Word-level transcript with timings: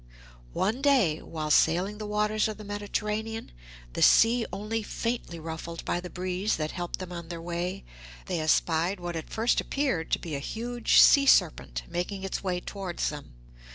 One 0.53 0.81
day, 0.81 1.21
while 1.21 1.51
sailing 1.51 1.99
the 1.99 2.07
waters 2.07 2.47
of 2.47 2.57
the 2.57 2.63
Mediterranean, 2.63 3.51
the 3.93 4.01
sea 4.01 4.47
only 4.51 4.81
faintly 4.81 5.37
ruffled 5.37 5.85
by 5.85 5.99
the 5.99 6.09
breeze 6.09 6.55
that 6.55 6.71
helped 6.71 6.97
them 6.97 7.11
on 7.11 7.27
their 7.27 7.39
way, 7.39 7.83
they 8.25 8.39
espied 8.39 8.99
what 8.99 9.15
at 9.15 9.29
first 9.29 9.61
appeared 9.61 10.09
to 10.09 10.17
be 10.17 10.33
a 10.33 10.39
huge 10.39 10.99
sea 10.99 11.27
serpent 11.27 11.83
making 11.87 12.23
its 12.23 12.43
way 12.43 12.59
towards 12.59 13.09
them. 13.11 13.35